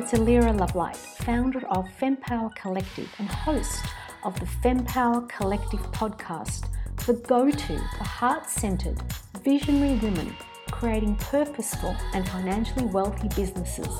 it's 0.00 0.12
Illira 0.12 0.58
Lovelight, 0.58 0.96
founder 0.96 1.60
of 1.68 1.86
FemPower 2.00 2.54
Collective 2.54 3.14
and 3.18 3.28
host 3.28 3.84
of 4.22 4.32
the 4.40 4.46
FemPower 4.46 5.28
Collective 5.28 5.80
podcast, 5.92 6.64
the 7.04 7.12
go 7.12 7.50
to 7.50 7.78
for 7.98 8.04
heart 8.04 8.48
centered, 8.48 8.98
visionary 9.44 9.98
women 9.98 10.34
creating 10.70 11.16
purposeful 11.16 11.94
and 12.14 12.26
financially 12.30 12.86
wealthy 12.86 13.28
businesses. 13.36 13.94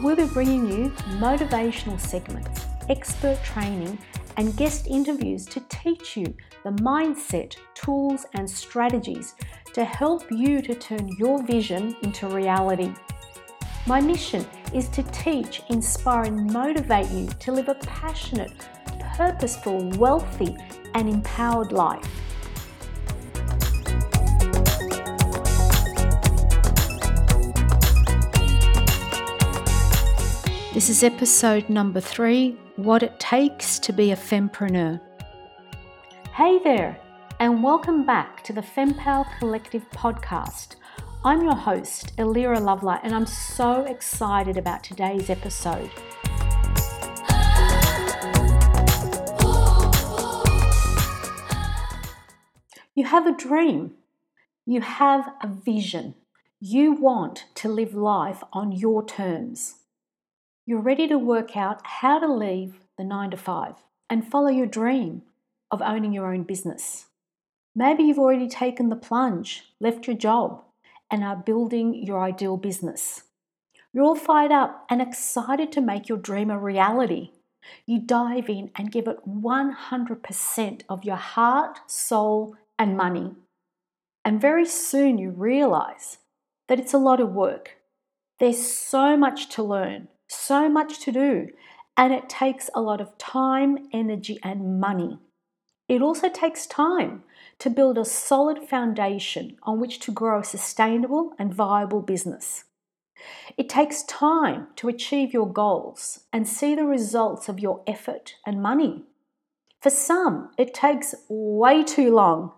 We'll 0.00 0.16
be 0.16 0.24
bringing 0.24 0.70
you 0.70 0.88
motivational 1.18 2.00
segments, 2.00 2.62
expert 2.88 3.44
training, 3.44 3.98
and 4.38 4.56
guest 4.56 4.86
interviews 4.86 5.44
to 5.46 5.60
teach 5.68 6.16
you 6.16 6.34
the 6.62 6.70
mindset, 6.70 7.56
tools, 7.74 8.24
and 8.32 8.48
strategies 8.48 9.34
to 9.74 9.84
help 9.84 10.22
you 10.30 10.62
to 10.62 10.74
turn 10.74 11.08
your 11.18 11.42
vision 11.42 11.94
into 12.02 12.26
reality. 12.26 12.94
My 13.86 14.00
mission 14.00 14.46
is 14.72 14.88
to 14.90 15.02
teach, 15.02 15.60
inspire, 15.68 16.24
and 16.24 16.50
motivate 16.50 17.10
you 17.10 17.28
to 17.40 17.52
live 17.52 17.68
a 17.68 17.74
passionate, 17.74 18.50
purposeful, 19.14 19.90
wealthy, 19.98 20.56
and 20.94 21.06
empowered 21.06 21.70
life. 21.70 22.02
This 30.72 30.88
is 30.88 31.02
episode 31.02 31.68
number 31.68 32.00
three 32.00 32.56
What 32.76 33.02
It 33.02 33.20
Takes 33.20 33.78
to 33.80 33.92
Be 33.92 34.12
a 34.12 34.16
Fempreneur. 34.16 34.98
Hey 36.32 36.58
there, 36.64 36.98
and 37.38 37.62
welcome 37.62 38.06
back 38.06 38.42
to 38.44 38.54
the 38.54 38.62
FemPower 38.62 39.26
Collective 39.38 39.84
podcast. 39.90 40.76
I'm 41.26 41.42
your 41.42 41.56
host, 41.56 42.14
Illira 42.18 42.60
Lovelight, 42.60 43.00
and 43.02 43.14
I'm 43.14 43.24
so 43.24 43.86
excited 43.86 44.58
about 44.58 44.84
today's 44.84 45.30
episode. 45.30 45.90
You 52.94 53.06
have 53.06 53.26
a 53.26 53.34
dream, 53.34 53.92
you 54.66 54.82
have 54.82 55.32
a 55.42 55.48
vision, 55.48 56.14
you 56.60 56.92
want 56.92 57.46
to 57.54 57.70
live 57.70 57.94
life 57.94 58.42
on 58.52 58.72
your 58.72 59.02
terms. 59.02 59.76
You're 60.66 60.82
ready 60.82 61.08
to 61.08 61.16
work 61.16 61.56
out 61.56 61.80
how 61.86 62.18
to 62.18 62.30
leave 62.30 62.80
the 62.98 63.04
nine 63.04 63.30
to 63.30 63.38
five 63.38 63.76
and 64.10 64.30
follow 64.30 64.50
your 64.50 64.66
dream 64.66 65.22
of 65.70 65.80
owning 65.80 66.12
your 66.12 66.34
own 66.34 66.42
business. 66.42 67.06
Maybe 67.74 68.02
you've 68.02 68.18
already 68.18 68.46
taken 68.46 68.90
the 68.90 68.94
plunge, 68.94 69.62
left 69.80 70.06
your 70.06 70.16
job, 70.16 70.62
and 71.10 71.22
are 71.22 71.36
building 71.36 71.94
your 71.94 72.22
ideal 72.22 72.56
business. 72.56 73.22
You're 73.92 74.04
all 74.04 74.16
fired 74.16 74.52
up 74.52 74.86
and 74.90 75.00
excited 75.00 75.70
to 75.72 75.80
make 75.80 76.08
your 76.08 76.18
dream 76.18 76.50
a 76.50 76.58
reality. 76.58 77.30
You 77.86 78.00
dive 78.00 78.48
in 78.48 78.70
and 78.76 78.90
give 78.90 79.06
it 79.06 79.26
100% 79.26 80.82
of 80.88 81.04
your 81.04 81.16
heart, 81.16 81.78
soul, 81.86 82.56
and 82.78 82.96
money. 82.96 83.32
And 84.24 84.40
very 84.40 84.66
soon 84.66 85.18
you 85.18 85.30
realize 85.30 86.18
that 86.68 86.80
it's 86.80 86.94
a 86.94 86.98
lot 86.98 87.20
of 87.20 87.32
work. 87.32 87.76
There's 88.40 88.66
so 88.66 89.16
much 89.16 89.48
to 89.50 89.62
learn, 89.62 90.08
so 90.28 90.68
much 90.68 90.98
to 91.00 91.12
do, 91.12 91.48
and 91.96 92.12
it 92.12 92.28
takes 92.28 92.68
a 92.74 92.80
lot 92.80 93.00
of 93.00 93.16
time, 93.18 93.88
energy, 93.92 94.38
and 94.42 94.80
money. 94.80 95.18
It 95.88 96.02
also 96.02 96.28
takes 96.28 96.66
time 96.66 97.22
to 97.58 97.70
build 97.70 97.98
a 97.98 98.04
solid 98.04 98.68
foundation 98.68 99.56
on 99.62 99.80
which 99.80 100.00
to 100.00 100.10
grow 100.10 100.40
a 100.40 100.44
sustainable 100.44 101.32
and 101.38 101.54
viable 101.54 102.02
business. 102.02 102.64
It 103.56 103.68
takes 103.68 104.02
time 104.02 104.68
to 104.76 104.88
achieve 104.88 105.32
your 105.32 105.50
goals 105.50 106.20
and 106.32 106.46
see 106.46 106.74
the 106.74 106.84
results 106.84 107.48
of 107.48 107.60
your 107.60 107.82
effort 107.86 108.34
and 108.46 108.62
money. 108.62 109.04
For 109.80 109.90
some, 109.90 110.50
it 110.58 110.74
takes 110.74 111.14
way 111.28 111.82
too 111.82 112.14
long. 112.14 112.52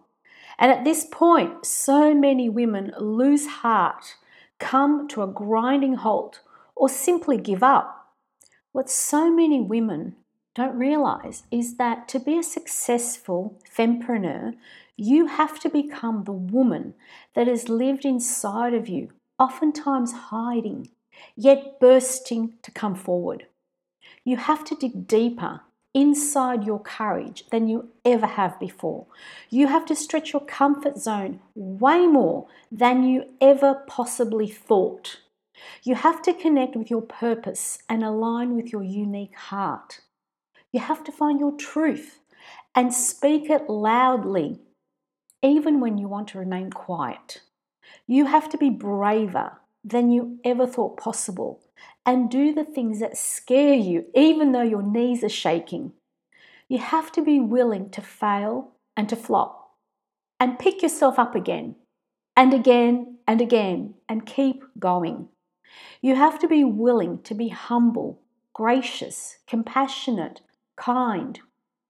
And 0.59 0.73
at 0.73 0.85
this 0.85 1.05
point, 1.11 1.67
so 1.67 2.15
many 2.15 2.49
women 2.49 2.93
lose 2.99 3.47
heart, 3.47 4.17
come 4.59 5.07
to 5.09 5.23
a 5.23 5.27
grinding 5.27 5.95
halt, 5.95 6.41
or 6.75 6.89
simply 6.89 7.37
give 7.37 7.63
up. 7.63 8.15
What 8.73 8.91
so 8.91 9.31
many 9.31 9.61
women 9.61 10.17
don't 10.57 10.79
realize 10.79 11.43
is 11.51 11.77
that 11.77 12.09
to 12.09 12.19
be 12.19 12.39
a 12.39 12.43
successful 12.43 13.61
fempreneur, 13.71 14.55
you 14.97 15.27
have 15.27 15.61
to 15.61 15.69
become 15.69 16.25
the 16.25 16.33
woman 16.33 16.95
that 17.35 17.47
has 17.47 17.69
lived 17.69 18.07
inside 18.07 18.73
of 18.73 18.89
you, 18.89 19.11
oftentimes 19.39 20.13
hiding, 20.31 20.89
yet 21.37 21.79
bursting 21.79 22.55
to 22.63 22.71
come 22.71 22.95
forward. 22.95 23.47
You 24.25 24.39
have 24.39 24.65
to 24.65 24.75
dig 24.75 25.07
deeper 25.07 25.61
inside 25.93 26.65
your 26.65 26.81
courage 26.81 27.45
than 27.51 27.69
you 27.69 27.91
ever 28.05 28.27
have 28.27 28.59
before. 28.59 29.07
You 29.51 29.67
have 29.67 29.85
to 29.87 29.95
stretch 29.95 30.33
your 30.33 30.45
comfort 30.45 30.97
zone 30.97 31.41
way 31.55 32.07
more 32.07 32.49
than 32.73 33.05
you 33.05 33.25
ever 33.43 33.83
possibly 33.87 34.49
thought. 34.49 35.19
You 35.83 35.97
have 35.97 36.23
to 36.23 36.33
connect 36.33 36.77
with 36.77 36.91
your 36.91 37.03
purpose 37.03 37.79
and 37.91 38.03
align 38.03 38.57
with 38.57 38.73
your 38.73 38.83
unique 38.83 39.37
heart. 39.37 40.01
You 40.77 40.83
have 40.83 41.05
to 41.05 41.11
find 41.11 41.41
your 41.41 41.57
truth 41.57 42.21
and 42.75 42.93
speak 42.93 43.49
it 43.49 43.71
loudly, 43.71 44.61
even 45.43 45.81
when 45.81 45.97
you 45.97 46.07
want 46.07 46.29
to 46.29 46.39
remain 46.39 46.69
quiet. 46.69 47.41
You 48.07 48.27
have 48.27 48.51
to 48.51 48.59
be 48.59 48.69
braver 48.69 49.53
than 49.83 50.11
you 50.11 50.39
ever 50.45 50.67
thought 50.67 50.99
possible 50.99 51.63
and 52.05 52.31
do 52.31 52.53
the 52.53 52.67
things 52.67 53.01
that 53.01 53.17
scare 53.17 53.73
you, 53.73 54.05
even 54.15 54.53
though 54.53 54.61
your 54.61 54.83
knees 54.83 55.25
are 55.25 55.31
shaking. 55.31 55.95
You 56.69 56.77
have 56.77 57.11
to 57.13 57.23
be 57.23 57.41
willing 57.41 57.89
to 57.89 58.03
fail 58.03 58.73
and 58.99 59.09
to 59.09 59.17
flop 59.17 59.77
and 60.39 60.59
pick 60.59 60.83
yourself 60.83 61.19
up 61.19 61.35
again 61.35 61.77
and 62.37 62.53
again 62.53 63.17
and 63.27 63.41
again 63.41 63.95
and 64.11 64.27
keep 64.27 64.63
going. 64.79 65.29
You 66.03 66.17
have 66.17 66.39
to 66.41 66.47
be 66.47 66.65
willing 66.65 67.23
to 67.23 67.35
be 67.35 67.49
humble, 67.49 68.21
gracious, 68.53 69.39
compassionate, 69.47 70.43
kind 70.77 71.41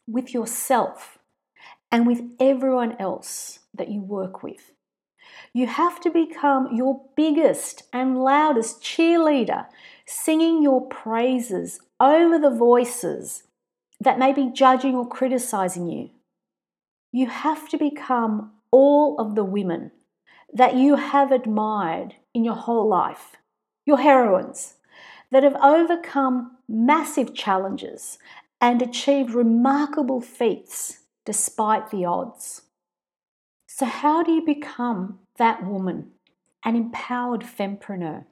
with 0.07 0.33
yourself 0.33 1.19
and 1.91 2.07
with 2.07 2.23
everyone 2.41 2.97
else 2.99 3.61
that 3.75 3.89
you 3.89 4.01
work 4.01 4.43
with. 4.43 4.73
You 5.53 5.67
have 5.67 6.01
to 6.01 6.11
become 6.11 6.75
your 6.75 7.03
biggest 7.17 7.85
and 7.93 8.19
loudest 8.19 8.83
cheerleader, 8.83 9.67
singing 10.07 10.63
your 10.63 10.87
praises 10.87 11.81
over 11.99 12.39
the 12.39 12.51
voices 12.51 13.45
that 14.01 14.19
may 14.19 14.33
be 14.33 14.51
judging 14.51 14.95
or 14.95 15.09
criticizing 15.09 15.89
you. 15.89 16.11
You 17.13 17.29
have 17.29 17.69
to 17.71 17.79
become 17.79 18.53
all 18.71 19.19
of 19.19 19.35
the 19.35 19.45
women 19.45 19.93
that 20.53 20.75
you 20.75 20.97
have 20.97 21.33
admired 21.33 22.15
in 22.35 22.45
your 22.45 22.55
whole 22.55 22.89
life 22.89 23.37
your 23.87 23.99
heroines 23.99 24.75
that 25.31 25.45
have 25.45 25.57
overcome 25.63 26.57
massive 26.69 27.35
challenges 27.35 28.19
and 28.61 28.81
achieved 28.81 29.35
remarkable 29.35 30.21
feats 30.21 31.01
despite 31.25 31.91
the 31.91 32.05
odds. 32.05 32.63
So, 33.67 33.87
how 33.87 34.23
do 34.23 34.33
you 34.33 34.45
become 34.45 35.19
that 35.37 35.67
woman, 35.67 36.13
an 36.65 36.77
empowered 36.77 37.43
fempreneur? 37.43 38.25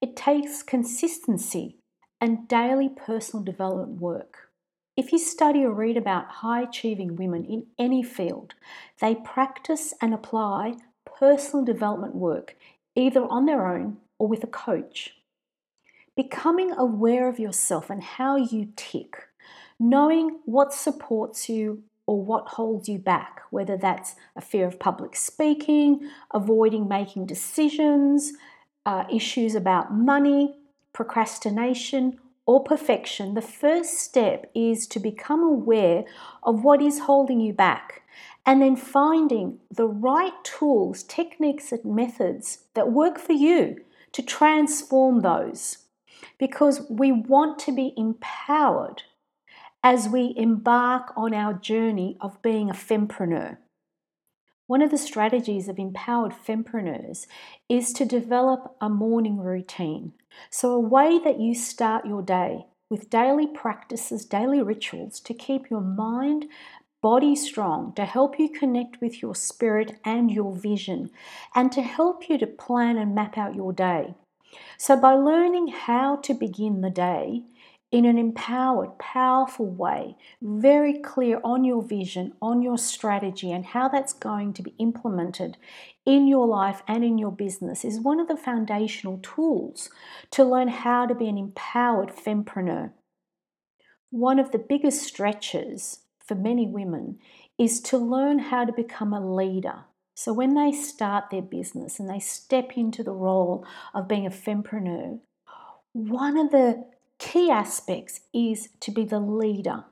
It 0.00 0.16
takes 0.16 0.62
consistency 0.62 1.76
and 2.20 2.48
daily 2.48 2.88
personal 2.88 3.44
development 3.44 4.00
work. 4.00 4.50
If 4.96 5.12
you 5.12 5.18
study 5.18 5.64
or 5.64 5.70
read 5.70 5.96
about 5.96 6.28
high 6.42 6.62
achieving 6.62 7.14
women 7.14 7.44
in 7.44 7.66
any 7.78 8.02
field, 8.02 8.54
they 9.00 9.14
practice 9.14 9.94
and 10.02 10.12
apply 10.12 10.74
personal 11.04 11.64
development 11.64 12.16
work 12.16 12.56
either 12.96 13.24
on 13.24 13.46
their 13.46 13.66
own 13.66 13.98
or 14.18 14.26
with 14.26 14.42
a 14.42 14.48
coach. 14.48 15.14
Becoming 16.16 16.72
aware 16.72 17.28
of 17.28 17.38
yourself 17.38 17.90
and 17.90 18.02
how 18.02 18.34
you 18.34 18.72
tick, 18.74 19.27
knowing 19.78 20.38
what 20.44 20.72
supports 20.72 21.48
you 21.48 21.82
or 22.06 22.22
what 22.22 22.48
holds 22.48 22.88
you 22.88 22.98
back, 22.98 23.42
whether 23.50 23.76
that's 23.76 24.14
a 24.34 24.40
fear 24.40 24.66
of 24.66 24.78
public 24.78 25.14
speaking, 25.14 26.10
avoiding 26.32 26.88
making 26.88 27.26
decisions, 27.26 28.32
uh, 28.86 29.04
issues 29.12 29.54
about 29.54 29.92
money, 29.92 30.56
procrastination, 30.92 32.18
or 32.46 32.64
perfection, 32.64 33.34
the 33.34 33.42
first 33.42 33.98
step 33.98 34.50
is 34.54 34.86
to 34.86 34.98
become 34.98 35.42
aware 35.42 36.04
of 36.42 36.64
what 36.64 36.80
is 36.80 37.00
holding 37.00 37.40
you 37.40 37.52
back 37.52 38.02
and 38.46 38.62
then 38.62 38.74
finding 38.74 39.58
the 39.70 39.86
right 39.86 40.32
tools, 40.42 41.02
techniques, 41.02 41.70
and 41.70 41.84
methods 41.84 42.60
that 42.72 42.90
work 42.90 43.18
for 43.18 43.34
you 43.34 43.76
to 44.12 44.22
transform 44.22 45.20
those. 45.20 45.78
Because 46.38 46.86
we 46.88 47.12
want 47.12 47.58
to 47.60 47.72
be 47.72 47.92
empowered 47.98 49.02
as 49.82 50.08
we 50.08 50.34
embark 50.36 51.12
on 51.16 51.32
our 51.32 51.54
journey 51.54 52.16
of 52.20 52.42
being 52.42 52.68
a 52.68 52.74
fempreneur. 52.74 53.58
One 54.66 54.82
of 54.82 54.90
the 54.90 54.98
strategies 54.98 55.66
of 55.66 55.78
empowered 55.78 56.32
fempreneurs 56.32 57.26
is 57.70 57.92
to 57.94 58.04
develop 58.04 58.76
a 58.82 58.90
morning 58.90 59.38
routine. 59.38 60.12
So, 60.50 60.72
a 60.72 60.80
way 60.80 61.18
that 61.24 61.40
you 61.40 61.54
start 61.54 62.04
your 62.04 62.20
day 62.20 62.66
with 62.90 63.08
daily 63.08 63.46
practices, 63.46 64.26
daily 64.26 64.62
rituals 64.62 65.20
to 65.20 65.32
keep 65.32 65.70
your 65.70 65.80
mind, 65.80 66.46
body 67.00 67.34
strong, 67.34 67.94
to 67.94 68.04
help 68.04 68.38
you 68.38 68.50
connect 68.50 69.00
with 69.00 69.22
your 69.22 69.34
spirit 69.34 69.98
and 70.04 70.30
your 70.30 70.54
vision, 70.54 71.10
and 71.54 71.72
to 71.72 71.80
help 71.80 72.28
you 72.28 72.36
to 72.36 72.46
plan 72.46 72.98
and 72.98 73.14
map 73.14 73.38
out 73.38 73.54
your 73.54 73.72
day. 73.72 74.14
So, 74.76 74.96
by 74.96 75.14
learning 75.14 75.68
how 75.68 76.16
to 76.16 76.34
begin 76.34 76.82
the 76.82 76.90
day, 76.90 77.42
in 77.90 78.04
an 78.04 78.18
empowered, 78.18 78.98
powerful 78.98 79.66
way, 79.66 80.14
very 80.42 80.98
clear 80.98 81.40
on 81.42 81.64
your 81.64 81.82
vision, 81.82 82.34
on 82.42 82.60
your 82.60 82.76
strategy, 82.76 83.50
and 83.50 83.64
how 83.64 83.88
that's 83.88 84.12
going 84.12 84.52
to 84.52 84.62
be 84.62 84.74
implemented 84.78 85.56
in 86.04 86.26
your 86.26 86.46
life 86.46 86.82
and 86.86 87.02
in 87.02 87.16
your 87.16 87.32
business 87.32 87.84
is 87.84 88.00
one 88.00 88.20
of 88.20 88.28
the 88.28 88.36
foundational 88.36 89.18
tools 89.22 89.88
to 90.30 90.44
learn 90.44 90.68
how 90.68 91.06
to 91.06 91.14
be 91.14 91.28
an 91.28 91.38
empowered 91.38 92.10
fempreneur. 92.10 92.92
One 94.10 94.38
of 94.38 94.52
the 94.52 94.58
biggest 94.58 95.02
stretches 95.02 96.00
for 96.24 96.34
many 96.34 96.66
women 96.66 97.18
is 97.58 97.80
to 97.80 97.96
learn 97.98 98.38
how 98.38 98.64
to 98.64 98.72
become 98.72 99.12
a 99.12 99.34
leader. 99.34 99.84
So 100.14 100.32
when 100.32 100.54
they 100.54 100.72
start 100.72 101.30
their 101.30 101.42
business 101.42 101.98
and 101.98 102.08
they 102.08 102.18
step 102.18 102.72
into 102.76 103.02
the 103.02 103.12
role 103.12 103.64
of 103.94 104.08
being 104.08 104.26
a 104.26 104.30
fempreneur, 104.30 105.20
one 105.92 106.36
of 106.36 106.50
the 106.50 106.84
key 107.18 107.50
aspects 107.50 108.20
is 108.32 108.68
to 108.80 108.90
be 108.90 109.04
the 109.04 109.20
leader. 109.20 109.84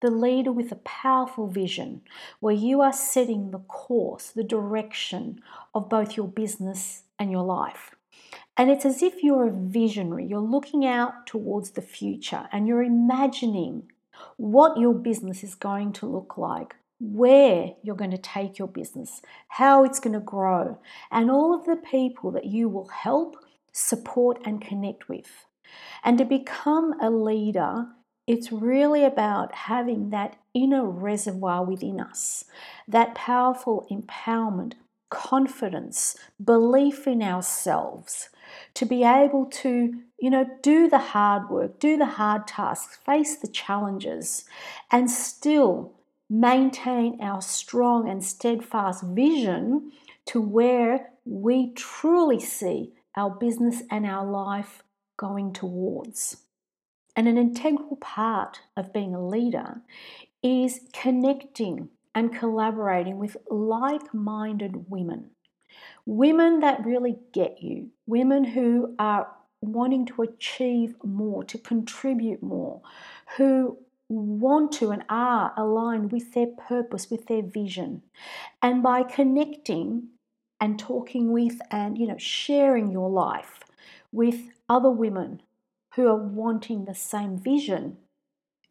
The 0.00 0.10
leader 0.10 0.52
with 0.52 0.70
a 0.70 0.76
powerful 0.76 1.46
vision 1.46 2.02
where 2.40 2.54
you 2.54 2.80
are 2.80 2.92
setting 2.92 3.50
the 3.50 3.60
course, 3.60 4.26
the 4.30 4.44
direction 4.44 5.40
of 5.74 5.88
both 5.88 6.16
your 6.16 6.28
business 6.28 7.04
and 7.18 7.30
your 7.30 7.44
life. 7.44 7.94
And 8.56 8.70
it's 8.70 8.84
as 8.84 9.02
if 9.02 9.22
you're 9.22 9.48
a 9.48 9.52
visionary. 9.52 10.26
You're 10.26 10.40
looking 10.40 10.84
out 10.84 11.26
towards 11.26 11.70
the 11.70 11.82
future 11.82 12.48
and 12.52 12.68
you're 12.68 12.82
imagining 12.82 13.90
what 14.36 14.78
your 14.78 14.94
business 14.94 15.42
is 15.42 15.54
going 15.54 15.92
to 15.94 16.06
look 16.06 16.36
like, 16.36 16.76
where 17.00 17.74
you're 17.82 17.96
going 17.96 18.10
to 18.10 18.18
take 18.18 18.58
your 18.58 18.68
business, 18.68 19.22
how 19.48 19.84
it's 19.84 20.00
going 20.00 20.14
to 20.14 20.20
grow, 20.20 20.78
and 21.10 21.30
all 21.30 21.54
of 21.54 21.64
the 21.64 21.76
people 21.76 22.30
that 22.30 22.44
you 22.44 22.68
will 22.68 22.88
help, 22.88 23.36
support, 23.72 24.40
and 24.44 24.60
connect 24.60 25.08
with. 25.08 25.46
And 26.02 26.18
to 26.18 26.24
become 26.24 26.94
a 27.00 27.10
leader, 27.10 27.86
it's 28.26 28.52
really 28.52 29.04
about 29.04 29.54
having 29.54 30.10
that 30.10 30.36
inner 30.54 30.86
reservoir 30.86 31.64
within 31.64 32.00
us, 32.00 32.44
that 32.88 33.14
powerful 33.14 33.86
empowerment, 33.90 34.74
confidence, 35.10 36.16
belief 36.42 37.06
in 37.06 37.22
ourselves, 37.22 38.30
to 38.74 38.86
be 38.86 39.04
able 39.04 39.46
to, 39.46 39.94
you 40.18 40.30
know, 40.30 40.46
do 40.62 40.88
the 40.88 40.98
hard 40.98 41.50
work, 41.50 41.78
do 41.78 41.96
the 41.96 42.06
hard 42.06 42.46
tasks, 42.46 42.98
face 43.04 43.36
the 43.36 43.48
challenges, 43.48 44.44
and 44.90 45.10
still 45.10 45.92
maintain 46.30 47.18
our 47.20 47.42
strong 47.42 48.08
and 48.08 48.24
steadfast 48.24 49.02
vision 49.02 49.92
to 50.26 50.40
where 50.40 51.10
we 51.26 51.72
truly 51.74 52.40
see 52.40 52.92
our 53.16 53.30
business 53.30 53.82
and 53.90 54.06
our 54.06 54.24
life 54.24 54.82
going 55.16 55.52
towards. 55.52 56.38
And 57.16 57.28
an 57.28 57.38
integral 57.38 57.96
part 57.96 58.60
of 58.76 58.92
being 58.92 59.14
a 59.14 59.26
leader 59.26 59.80
is 60.42 60.80
connecting 60.92 61.88
and 62.14 62.36
collaborating 62.36 63.18
with 63.18 63.36
like 63.50 64.12
minded 64.12 64.90
women. 64.90 65.30
Women 66.06 66.60
that 66.60 66.84
really 66.84 67.18
get 67.32 67.62
you, 67.62 67.90
women 68.06 68.44
who 68.44 68.94
are 68.98 69.28
wanting 69.60 70.06
to 70.06 70.22
achieve 70.22 70.94
more, 71.02 71.44
to 71.44 71.58
contribute 71.58 72.42
more, 72.42 72.82
who 73.36 73.78
want 74.08 74.72
to 74.72 74.90
and 74.90 75.02
are 75.08 75.52
aligned 75.56 76.12
with 76.12 76.34
their 76.34 76.46
purpose, 76.46 77.10
with 77.10 77.26
their 77.26 77.42
vision. 77.42 78.02
And 78.62 78.82
by 78.82 79.02
connecting 79.02 80.08
and 80.60 80.78
talking 80.78 81.32
with 81.32 81.58
and 81.70 81.98
you 81.98 82.06
know 82.06 82.16
sharing 82.18 82.90
your 82.90 83.10
life 83.10 83.60
with 84.12 84.53
other 84.68 84.90
women 84.90 85.42
who 85.94 86.08
are 86.08 86.16
wanting 86.16 86.84
the 86.84 86.94
same 86.94 87.38
vision. 87.38 87.98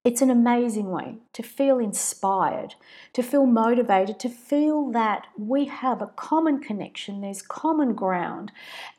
It's 0.03 0.21
an 0.21 0.29
amazing 0.29 0.91
way 0.91 1.19
to 1.31 1.41
feel 1.41 1.79
inspired, 1.79 2.75
to 3.13 3.23
feel 3.23 3.45
motivated, 3.45 4.19
to 4.19 4.29
feel 4.29 4.91
that 4.91 5.27
we 5.37 5.65
have 5.65 6.01
a 6.01 6.07
common 6.07 6.59
connection, 6.59 7.21
there's 7.21 7.41
common 7.41 7.93
ground, 7.93 8.51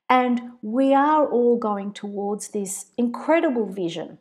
and 0.08 0.52
we 0.62 0.94
are 0.94 1.26
all 1.26 1.58
going 1.58 1.92
towards 1.92 2.48
this 2.48 2.86
incredible 2.96 3.66
vision, 3.66 4.18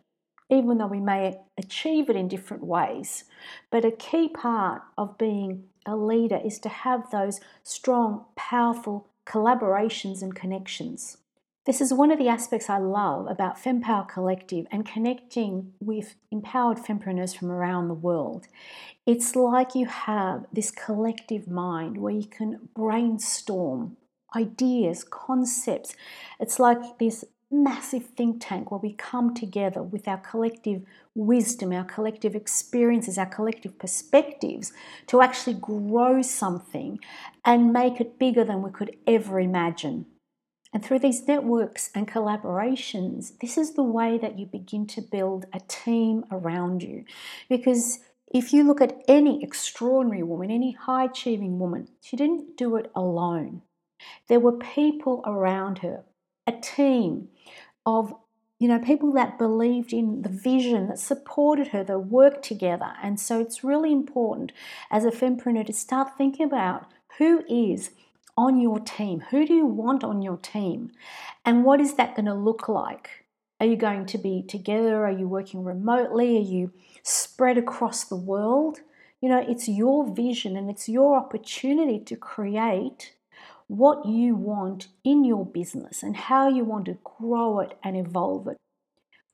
even 0.49 0.77
though 0.77 0.87
we 0.87 0.99
may 0.99 1.39
achieve 1.57 2.09
it 2.09 2.17
in 2.17 2.27
different 2.27 2.65
ways. 2.65 3.23
But 3.71 3.85
a 3.85 3.91
key 3.91 4.27
part 4.27 4.81
of 4.97 5.17
being 5.17 5.65
a 5.85 5.95
leader 5.95 6.41
is 6.43 6.59
to 6.59 6.69
have 6.69 7.11
those 7.11 7.39
strong, 7.63 8.25
powerful 8.35 9.07
collaborations 9.25 10.21
and 10.21 10.35
connections. 10.35 11.17
This 11.65 11.79
is 11.79 11.93
one 11.93 12.11
of 12.11 12.19
the 12.19 12.27
aspects 12.27 12.69
I 12.69 12.77
love 12.77 13.25
about 13.29 13.55
FemPower 13.55 14.09
Collective 14.09 14.65
and 14.69 14.85
connecting 14.85 15.71
with 15.79 16.15
empowered 16.29 16.77
fempreneurs 16.77 17.33
from 17.33 17.49
around 17.49 17.87
the 17.87 17.93
world. 17.93 18.47
It's 19.05 19.33
like 19.33 19.73
you 19.73 19.85
have 19.85 20.45
this 20.51 20.71
collective 20.71 21.47
mind 21.47 22.01
where 22.01 22.13
you 22.13 22.25
can 22.25 22.67
brainstorm 22.75 23.95
ideas, 24.35 25.05
concepts. 25.05 25.95
It's 26.37 26.59
like 26.59 26.99
this 26.99 27.23
massive 27.49 28.07
think 28.07 28.45
tank 28.45 28.69
where 28.69 28.79
we 28.79 28.91
come 28.91 29.33
together 29.33 29.81
with 29.81 30.05
our 30.05 30.17
collective 30.17 30.81
wisdom, 31.15 31.71
our 31.71 31.85
collective 31.85 32.35
experiences, 32.35 33.17
our 33.17 33.25
collective 33.25 33.79
perspectives 33.79 34.73
to 35.07 35.21
actually 35.21 35.53
grow 35.53 36.21
something 36.21 36.99
and 37.45 37.71
make 37.71 38.01
it 38.01 38.19
bigger 38.19 38.43
than 38.43 38.61
we 38.61 38.71
could 38.71 38.97
ever 39.07 39.39
imagine. 39.39 40.07
And 40.73 40.83
through 40.83 40.99
these 40.99 41.27
networks 41.27 41.91
and 41.93 42.07
collaborations, 42.07 43.37
this 43.39 43.57
is 43.57 43.73
the 43.73 43.83
way 43.83 44.17
that 44.17 44.39
you 44.39 44.47
begin 44.47 44.87
to 44.87 45.01
build 45.01 45.45
a 45.53 45.59
team 45.67 46.25
around 46.31 46.81
you. 46.81 47.05
Because 47.47 47.99
if 48.33 48.51
you 48.51 48.63
look 48.63 48.81
at 48.81 49.03
any 49.07 49.43
extraordinary 49.43 50.23
woman, 50.23 50.49
any 50.49 50.71
high 50.71 51.05
achieving 51.05 51.59
woman, 51.59 51.89
she 52.01 52.17
didn't 52.17 52.57
do 52.57 52.75
it 52.75 52.91
alone. 52.95 53.61
There 54.27 54.39
were 54.39 54.53
people 54.53 55.21
around 55.25 55.79
her, 55.79 56.03
a 56.47 56.53
team 56.53 57.29
of 57.85 58.15
you 58.63 58.69
know, 58.69 58.79
people 58.79 59.11
that 59.11 59.37
believed 59.37 59.91
in 59.91 60.21
the 60.21 60.29
vision, 60.29 60.87
that 60.87 60.97
supported 60.97 61.67
her, 61.69 61.83
that 61.83 61.99
worked 61.99 62.45
together. 62.45 62.93
And 63.03 63.19
so 63.19 63.41
it's 63.41 63.61
really 63.61 63.91
important 63.91 64.53
as 64.89 65.03
a 65.03 65.11
fempreneur 65.11 65.65
to 65.65 65.73
start 65.73 66.17
thinking 66.17 66.45
about 66.45 66.85
who 67.17 67.43
is 67.49 67.91
on 68.37 68.59
your 68.59 68.79
team? 68.79 69.21
Who 69.31 69.45
do 69.45 69.53
you 69.53 69.65
want 69.65 70.03
on 70.03 70.21
your 70.21 70.37
team? 70.37 70.91
And 71.45 71.63
what 71.63 71.79
is 71.79 71.95
that 71.95 72.15
going 72.15 72.25
to 72.25 72.33
look 72.33 72.67
like? 72.67 73.09
Are 73.59 73.65
you 73.65 73.75
going 73.75 74.05
to 74.07 74.17
be 74.17 74.43
together? 74.43 75.05
Are 75.05 75.11
you 75.11 75.27
working 75.27 75.63
remotely? 75.63 76.37
Are 76.37 76.41
you 76.41 76.73
spread 77.03 77.57
across 77.57 78.03
the 78.03 78.15
world? 78.15 78.79
You 79.21 79.29
know, 79.29 79.45
it's 79.47 79.69
your 79.69 80.13
vision 80.13 80.57
and 80.57 80.69
it's 80.69 80.89
your 80.89 81.15
opportunity 81.15 81.99
to 81.99 82.15
create 82.15 83.13
what 83.67 84.05
you 84.05 84.35
want 84.35 84.87
in 85.03 85.23
your 85.23 85.45
business 85.45 86.03
and 86.03 86.15
how 86.15 86.49
you 86.49 86.65
want 86.65 86.85
to 86.85 86.97
grow 87.03 87.59
it 87.59 87.77
and 87.83 87.95
evolve 87.95 88.47
it. 88.47 88.57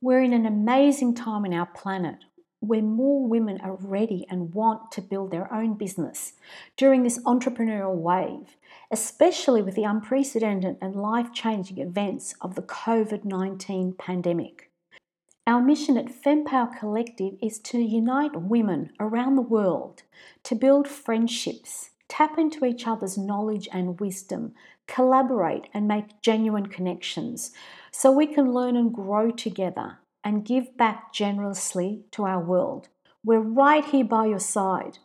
We're 0.01 0.21
in 0.21 0.33
an 0.33 0.45
amazing 0.45 1.15
time 1.15 1.43
in 1.45 1.53
our 1.53 1.65
planet 1.65 2.17
where 2.61 2.81
more 2.81 3.27
women 3.27 3.59
are 3.61 3.75
ready 3.75 4.25
and 4.29 4.53
want 4.53 4.91
to 4.91 5.01
build 5.01 5.31
their 5.31 5.51
own 5.53 5.73
business 5.75 6.33
during 6.77 7.03
this 7.03 7.19
entrepreneurial 7.23 7.95
wave, 7.95 8.55
especially 8.91 9.61
with 9.61 9.75
the 9.75 9.83
unprecedented 9.83 10.77
and 10.81 10.95
life 10.95 11.31
changing 11.33 11.77
events 11.77 12.33
of 12.41 12.55
the 12.55 12.61
COVID 12.61 13.25
19 13.25 13.93
pandemic. 13.97 14.71
Our 15.45 15.61
mission 15.61 15.97
at 15.97 16.05
FemPower 16.05 16.77
Collective 16.77 17.33
is 17.41 17.59
to 17.59 17.79
unite 17.79 18.35
women 18.35 18.91
around 18.99 19.35
the 19.35 19.41
world 19.41 20.03
to 20.43 20.53
build 20.53 20.87
friendships, 20.87 21.89
tap 22.07 22.37
into 22.37 22.65
each 22.65 22.85
other's 22.85 23.17
knowledge 23.17 23.67
and 23.73 23.99
wisdom, 23.99 24.53
collaborate 24.87 25.67
and 25.73 25.87
make 25.87 26.21
genuine 26.21 26.67
connections 26.67 27.51
so 27.91 28.11
we 28.11 28.27
can 28.27 28.53
learn 28.53 28.75
and 28.75 28.93
grow 28.93 29.31
together 29.31 29.97
and 30.23 30.45
give 30.45 30.77
back 30.77 31.13
generously 31.13 32.03
to 32.11 32.25
our 32.25 32.43
world. 32.43 32.89
We're 33.23 33.39
right 33.39 33.85
here 33.85 34.05
by 34.05 34.27
your 34.27 34.39
side. 34.39 34.99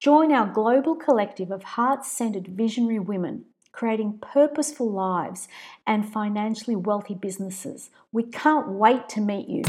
Join 0.00 0.30
our 0.30 0.46
global 0.46 0.94
collective 0.94 1.50
of 1.50 1.64
heart 1.64 2.04
centered 2.06 2.46
visionary 2.46 3.00
women 3.00 3.46
creating 3.72 4.16
purposeful 4.22 4.88
lives 4.88 5.48
and 5.88 6.08
financially 6.08 6.76
wealthy 6.76 7.16
businesses. 7.16 7.90
We 8.12 8.22
can't 8.22 8.68
wait 8.68 9.08
to 9.08 9.20
meet 9.20 9.48
you. 9.48 9.64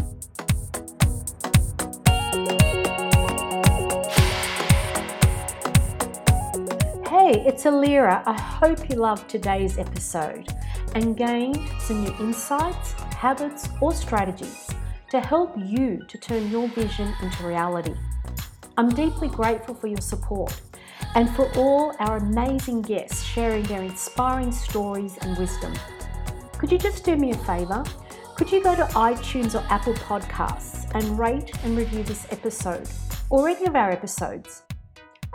Hey, 7.09 7.43
it's 7.47 7.63
Illira. 7.63 8.21
I 8.27 8.39
hope 8.39 8.87
you 8.87 8.97
loved 8.97 9.27
today's 9.31 9.79
episode 9.79 10.47
and 10.93 11.17
gained 11.17 11.59
some 11.79 12.03
new 12.03 12.15
insights, 12.19 12.93
habits, 13.15 13.67
or 13.81 13.93
strategies 13.93 14.69
to 15.09 15.19
help 15.19 15.55
you 15.57 16.05
to 16.07 16.17
turn 16.19 16.51
your 16.51 16.67
vision 16.67 17.11
into 17.23 17.47
reality. 17.47 17.95
I'm 18.79 18.87
deeply 18.87 19.27
grateful 19.27 19.75
for 19.75 19.87
your 19.87 19.99
support 19.99 20.57
and 21.13 21.29
for 21.35 21.51
all 21.57 21.93
our 21.99 22.15
amazing 22.15 22.81
guests 22.81 23.21
sharing 23.25 23.63
their 23.63 23.81
inspiring 23.81 24.53
stories 24.53 25.17
and 25.17 25.37
wisdom. 25.37 25.73
Could 26.57 26.71
you 26.71 26.77
just 26.77 27.03
do 27.03 27.17
me 27.17 27.31
a 27.31 27.37
favour? 27.39 27.83
Could 28.37 28.49
you 28.49 28.63
go 28.63 28.77
to 28.77 28.83
iTunes 28.93 29.53
or 29.53 29.65
Apple 29.69 29.95
Podcasts 29.95 30.89
and 30.95 31.19
rate 31.19 31.51
and 31.65 31.75
review 31.75 32.03
this 32.03 32.25
episode 32.31 32.87
or 33.29 33.49
any 33.49 33.65
of 33.65 33.75
our 33.75 33.91
episodes? 33.91 34.63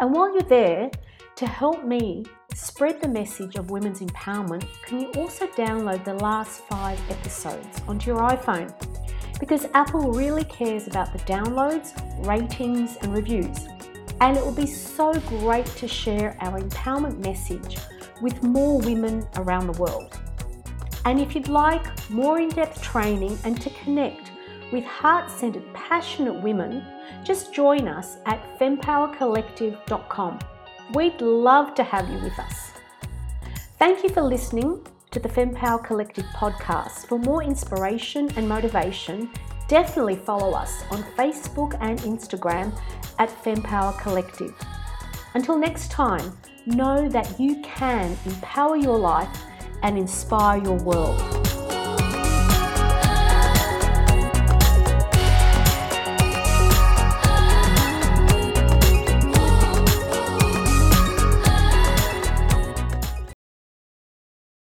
And 0.00 0.14
while 0.14 0.32
you're 0.32 0.48
there, 0.48 0.90
to 1.36 1.46
help 1.46 1.84
me 1.84 2.24
spread 2.54 3.02
the 3.02 3.08
message 3.08 3.56
of 3.56 3.70
women's 3.70 4.00
empowerment, 4.00 4.66
can 4.86 5.00
you 5.00 5.08
also 5.16 5.48
download 5.48 6.02
the 6.02 6.14
last 6.14 6.62
five 6.62 6.98
episodes 7.10 7.82
onto 7.86 8.10
your 8.10 8.20
iPhone? 8.20 8.72
Because 9.40 9.66
Apple 9.74 10.12
really 10.12 10.44
cares 10.44 10.86
about 10.86 11.12
the 11.12 11.18
downloads, 11.20 11.92
ratings, 12.26 12.96
and 13.02 13.12
reviews. 13.12 13.66
And 14.20 14.36
it 14.36 14.44
will 14.44 14.52
be 14.52 14.66
so 14.66 15.12
great 15.20 15.66
to 15.66 15.88
share 15.88 16.36
our 16.40 16.60
empowerment 16.60 17.18
message 17.18 17.78
with 18.22 18.42
more 18.42 18.78
women 18.80 19.26
around 19.36 19.66
the 19.66 19.80
world. 19.80 20.18
And 21.04 21.20
if 21.20 21.34
you'd 21.34 21.48
like 21.48 22.10
more 22.10 22.38
in 22.38 22.48
depth 22.48 22.80
training 22.80 23.38
and 23.44 23.60
to 23.60 23.70
connect 23.70 24.30
with 24.72 24.84
heart 24.84 25.30
centered, 25.30 25.64
passionate 25.74 26.42
women, 26.42 26.84
just 27.22 27.52
join 27.52 27.86
us 27.86 28.16
at 28.26 28.58
fempowercollective.com. 28.58 30.38
We'd 30.94 31.20
love 31.20 31.74
to 31.74 31.84
have 31.84 32.08
you 32.08 32.18
with 32.20 32.38
us. 32.38 32.70
Thank 33.78 34.02
you 34.02 34.08
for 34.08 34.22
listening 34.22 34.86
to 35.14 35.20
the 35.20 35.28
FemPower 35.28 35.82
Collective 35.84 36.24
podcast. 36.34 37.06
For 37.06 37.20
more 37.20 37.40
inspiration 37.44 38.28
and 38.36 38.48
motivation, 38.48 39.30
definitely 39.68 40.16
follow 40.16 40.50
us 40.54 40.82
on 40.90 41.04
Facebook 41.16 41.78
and 41.80 42.00
Instagram 42.00 42.76
at 43.20 43.28
FemPower 43.28 43.96
Collective. 44.00 44.52
Until 45.34 45.56
next 45.56 45.92
time, 45.92 46.36
know 46.66 47.08
that 47.08 47.38
you 47.38 47.62
can 47.62 48.18
empower 48.26 48.74
your 48.74 48.98
life 48.98 49.40
and 49.84 49.96
inspire 49.96 50.60
your 50.60 50.78
world. 50.78 51.43